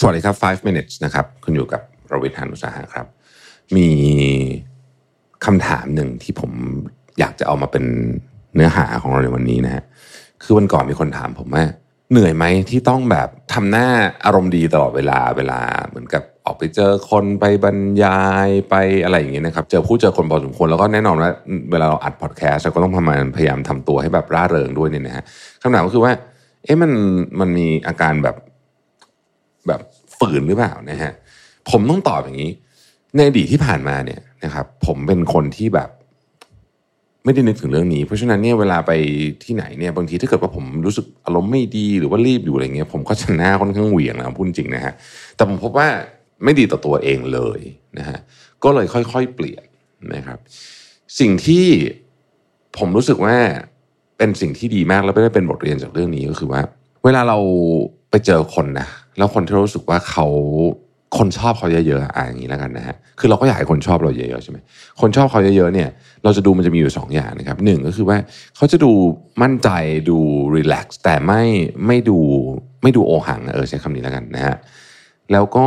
[0.00, 1.82] สวัสดีครับ 5 minutes นะครับ คุณอยู่กับ
[2.12, 3.06] รวิทยานุสาหะครับ
[3.76, 3.88] มี
[5.44, 6.52] คำถามหนึ่งที่ผม
[7.18, 7.84] อยากจะเอามาเป็น
[8.54, 9.84] เนื้อหาของเราในวันนี้นะฮะ
[10.42, 11.64] คือวันก่อนมีคนถามผมว่า
[12.10, 13.86] เหนื่อยไหมที่ต้องแบบทำหน้า
[14.24, 18.74] อารมณ์ดีตลอดเวลาเวลาเหมือนกับออกไปเจอคนไปบรรยายไป
[19.04, 21.30] อะไรอย่างเงี้ยนะครับ เจอผู้เจอคนพอสมควรแล้วก็แน่นอนว่า
[21.70, 25.24] เวลาเราอัดพอดแคสต์เราก็ต้องพยายามพยายามทำตัวให้แบบร่าเริงด้วยเนี่ยนะฮะ
[25.62, 26.12] คำถามก็คือว่า
[26.64, 26.90] เอ๊ะมัน
[27.40, 28.36] มันมีอาการแบบ
[29.68, 29.80] แบบ
[30.18, 31.12] ฝืนหรือเปล่านะฮะ
[31.70, 32.50] ผมต้องตอบอย่างนี้
[33.16, 35.90] ในอดีตที่ผ่านมาเนี่ยนะครับผมเป็นคนที่แบบ
[37.24, 38.92] ไม่ได้นึกถึงเรื่องนี้ เพราะฉะนั้นเนี่ยเวลาไป
[39.44, 44.94] ที่ไหนเนี่ยบางทีถ้าเกิดว่าผมรู้สึกอารมณ์ไม่ดีหรือว่ารีบอยู่อะไรเงี้ยผมก็จะหน้าค่อนข้างเหวี่ยงนะพูดจริงนะฮะ
[45.36, 45.88] แต่ผมพบว่า
[46.44, 47.60] ไม่ดีต่อตัวเองเลย
[47.98, 48.18] นะฮะ
[48.64, 49.64] ก็เลยค่อยๆเปลี่ยน
[50.14, 50.38] นะครับ
[51.20, 51.66] สิ่งที่
[52.78, 53.36] ผมรู้สึกว่า
[54.18, 56.60] เป็นสิ่งที่ดีมากแล้วไม่ได้เป็นบทเรียนจากเรื่องนี้ก็คือว่า
[57.04, 57.38] เวลาเรา
[58.10, 60.26] ไปเจอคนนะ แล้วคนที่รู้สึกว่าเขา
[61.18, 64.58] คนชอบเขาเยอะๆอะอย่างนี้แล้วกันนะฮะคือเราก็อยากให้คนชอบเราเยอะๆใช่ไหม
[65.00, 65.88] คนชอบเขาเยอะๆเนี่ย
[66.24, 68.18] เราจะดูมันจะมีอยู่สองอย่างนะครับหนึ่งก็คือว่า
[68.56, 68.92] เขาจะดู
[69.42, 69.68] มั่นใจ
[70.10, 70.18] ดู
[70.54, 71.42] รีแลกซ์แต่ไม่
[71.86, 72.18] ไม่ดู
[72.82, 74.56] ไม่ดูโอหังเออใช้คำนี้แล้วกันนะฮะ
[75.32, 75.66] แล้วก็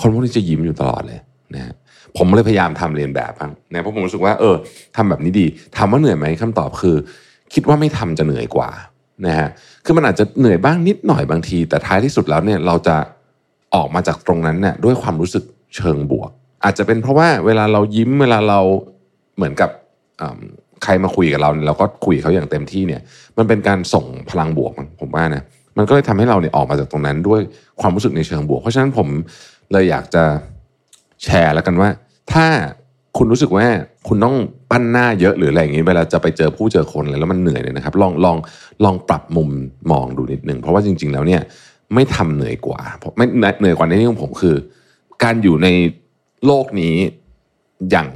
[0.00, 1.20] คนพวกนี้จะยิ้มอยู่ตลอดเลย
[1.54, 1.74] นะฮะ
[2.16, 4.54] ผมเลยพยายามทำเรียนแบบบ้างนะเพราะผมรู้สึกว่าเออ
[4.96, 6.96] ทำแบบนี้ดีถามว่าเหนื่อยไหมคำตอบคือ
[7.54, 8.70] คิดว่าไม่ทำจะเหนื่อยกว่า
[9.24, 9.48] นะฮะ
[9.84, 12.96] คือมันอาจจะเหนื่อยบ้างนิดหน่อยบางที แต่ท้ายที่สุดแล้วเนี่ยเราจะ
[13.74, 15.44] ออกมาจากตรงนั้นเนี่ยด้วยความรู้สึก
[15.76, 16.30] เชิงบวก
[16.64, 18.60] อาจจะเป็นเพราะว่าเวลาเรายิ้มเวลาเรา
[19.36, 19.70] เหมือนกับ
[20.84, 23.00] ใครมาคุยกับเราเราก็คุยเขาอย่างเต็มที่เนี่ย
[23.38, 25.42] มันเป็นการส่งพลังบวกผมว่านะ
[25.76, 27.40] มันก็เลยทำให้เราเนี่ยออกมาจากตรงนั้นด้วย
[27.80, 29.08] ความรู้สึกในเชิงบวก เพราะฉะนั้นผม
[29.72, 30.24] เลยอยากจะ
[31.24, 31.88] แชร์แล้วกันว่า
[32.32, 32.46] ถ้า
[33.16, 33.66] คุณรู้สึกว่า
[34.08, 34.36] คุณต้อง
[34.70, 38.36] ปั้นหน้าเยอะหรืออะไรอย่างนี้เวลาจะไปเจอผู้เจอคนอะไรแล้วมันเหนื่อยเนี่ยนะครับ ลองลอง
[38.84, 39.48] ลองปรับมุม
[39.90, 41.42] มองดูนิดนึงเพราะว่าจริง ๆ แล้วเนี่ย
[41.94, 42.80] ไม่ทำเหนื่อยกว่า
[43.16, 44.56] ไม่เหนื่อยกว่าในที่ของผมคือ
[45.22, 45.68] การอยู่ใน
[46.46, 46.94] โลกนี้
[47.90, 48.08] อย่าง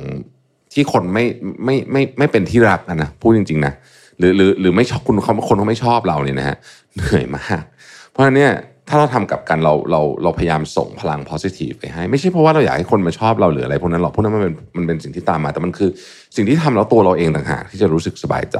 [0.72, 1.24] ที่คนไม่
[1.64, 3.72] ไม่ไม่ไม่เป็นที่รักนะพูดจริง ๆ นะ
[4.18, 6.56] หรือหรือหรือไม่ชอบคุณเขาคนเขาไม่ชอบเราเนี่ยนะฮะ
[6.96, 7.62] เหนื่อยมาก
[8.10, 8.52] เพราะฉะนั้นเนี่ย
[8.90, 15.90] ถ้าเราทำกับกันเราเราเราพยายามส่งพลัง positive ไปให้ ไม่ใช่เพราะว่าเราอยากให้คนมาชอบเราหรืออะไรพวกนั้นหรอกพวกนั้นมันเป็นมันเป็นสิ่งที่ตามมา แต่มันคือ
[16.36, 18.58] สิ่งที่ทำแล้วตัวเราเองต่างหากที่จะรู้สึกสบายใจ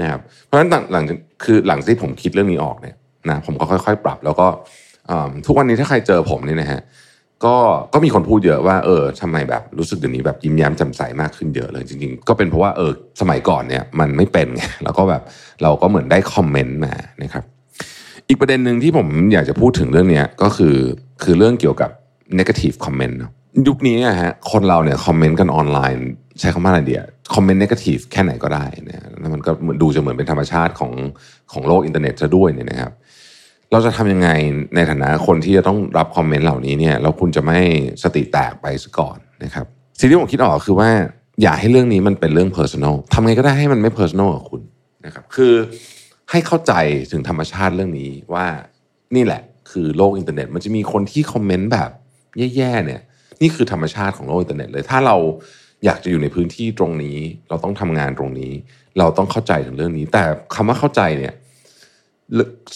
[0.00, 1.04] นะครับเพราะฉะนั้นหลัง
[1.44, 2.96] คือหลังที่ผมคิดเรื่องนี้ออกเนี่ย
[3.30, 4.46] นะผมก็ค่อย ๆ ปรับแล้วก็
[5.46, 6.80] ทุกวันนี้ถ้าใครเจอผมเนี่ยนะฮะ
[7.44, 7.56] ก็
[7.94, 12.90] ก็มีคนพูดเยอะว่าเออทำไมแบบรู้สึกเดี๋ยวนี้แบบยิ้มแย้มแจ่มใสมากขึ้นเยอะเลยจริงๆ ก็เป็นเพราะว่าเออ
[13.20, 15.22] สมัยก่อนเนี่ยมันไม่เป็นไงแล้วก็แบบ
[15.62, 17.44] เราก็เหมือนได้คอมเมนต์มานะครับ
[18.28, 20.76] อีกประเด็นหนึ่งที่ผมอยากจะพูดถึงเรื่องนี้ก็คือ
[21.22, 21.90] คือเรื่องเกี่ยวกับ
[22.38, 23.14] negative comment
[23.68, 26.00] ยุคนี้นะฮะคนเราเนี่ยคอมเมนต์กันออนไลน์
[26.40, 27.02] ใช้คำว่าอะไรเดีย
[27.34, 29.50] คอมเมนต์ negative แค่ไหนก็ได้นะแล้วมันก็
[29.82, 30.92] ดูจะเหมือนเป็นธรรมชาติของ
[31.52, 32.92] ของโลกอินเทอร์เน็ตซะด้วยเนี่ยนะครับ
[33.72, 34.28] เราจะทำยังไง
[34.74, 37.58] ในฐานะคนที่จะต้องรับคอมเมนต์เหล่านี้เนี่ยแล้วคุณจะไม่
[38.02, 39.66] สติแตกไปซะก่อนนะครับ
[39.98, 40.90] สิ่งที่ผมคิดออกคือว่า
[41.42, 44.60] อย่าให้เรื่องนี้มันเป็นเรื่อง personal ทำไงก็ได้ให้มันไม่ personal กับคุณ
[45.06, 45.54] นะครับ คือ
[46.30, 46.72] ให้เข้าใจ
[47.12, 48.46] ถึงธรรมชาติเรื่องนี้ว่า
[49.16, 51.90] นี่แหละ คือโลกอินเทอร์เน็ต มันจะมีคนที่คอมเมนต์แบบ
[52.56, 53.02] แย่ๆเนี่ย
[53.40, 55.16] นี่คือธรรมชาติของโลกอินเทอร์เน็ตเลย ถ้าเรา
[55.84, 57.18] อยากจะอยู่ในพื้นที่ตรงนี้
[57.48, 58.52] เราต้องทำงานตรงนี้
[58.98, 60.22] เราต้องเข้าใจถึงเรื่องนี้ แต่
[60.54, 61.34] คำว่าเข้าใจเนี่ย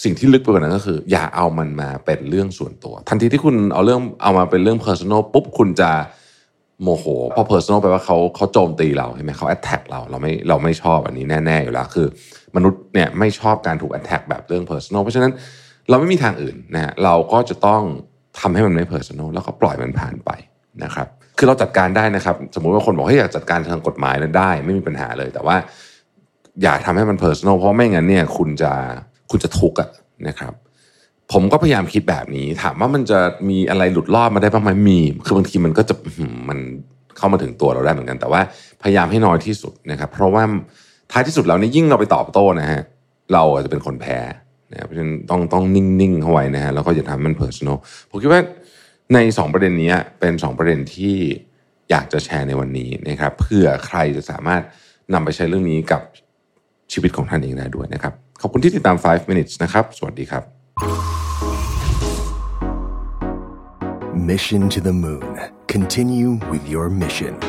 [0.03, 5.91] สิ่งที่ลึกไปกว่านั้นก็คือ อย่าเอามันมาเป็นเรื่องส่วนตัว ทันทีที่คุณเอาเรื่องเอามาเป็นเรื่อง personal ปุ๊บคุณจะ
[6.81, 7.05] โมโห
[7.35, 12.07] พอ personal แปลว่าเขาเขาโจมตีเราใช่ไหมเขา attack เราเราไม่เราไม่ชอบอันนี้แน่ ๆ อยู่แล้วคือ
[12.55, 15.31] มนุษย์เนี่ยไม่ชอบการถูก attack แบบเรื่อง personal เพราะฉะนั้น
[15.89, 17.81] เราไม่มีทางอื่นนะฮะเราก็จะต้อง
[18.39, 20.31] ทำให้มันไม่ personal แล้วก็ปล่อยมันผ่านไป
[20.83, 21.07] นะครับ
[21.37, 25.55] คือเราจัดการได้นะครับ สมมุติว่าคนบอกให้อยากจัดการทางกฎหมายนั้นได้ ไม่มีปัญหาเลย แต่ว่า
[26.61, 28.71] อย่าทำให้มัน personal เพราะไม่งั้นเนี่ยคุณจะ
[29.31, 29.79] คุณจะทุกข์
[30.27, 30.53] นะครับ
[31.31, 33.19] ผมก็พยายามคิดแบบนี้ ถามว่ามันจะ
[33.49, 35.95] มีอะไรหลุดรอดมาได้บ้างไหมมี คือบางทีมันก็จะ
[36.49, 36.59] มัน
[37.17, 38.41] เข้ามาถึงตัวเราได้เหมือนกัน แต่ว่า
[38.83, 40.43] พยายามให้น้อยที่สุดนะครับ เพราะว่า
[41.11, 42.81] ท้ายที่สุดแล้วนี่ยิ่งเราไปตอบโต้นะฮะ
[43.33, 44.19] เราอาจจะเป็นคนแพ้
[44.71, 47.77] นะเพราะฉะนั้นต้องต้องนิ่งๆเข้าไว้นะฮะแล้วก็อย่าทำมันเพอร์ซันอล
[48.09, 48.41] ผมคิดว่า
[49.13, 51.15] ใน 2 ประเด็นนี้เป็น 2 ประเด็นที่
[51.89, 54.61] อยากจะแชร์ในวันนี้นะครับเพื่อใครจะสามารถ
[55.13, 56.01] นำไปใช้เรื่องนี้กับ
[56.93, 60.43] ชีวิตของท่านเองได้ด้วยนะครับ ขอบคุณที่ติดตาม 5 minutes นะครับ สวัสดีครับ
[64.29, 65.39] Mission to the Moon.
[65.67, 67.48] Continue with your mission.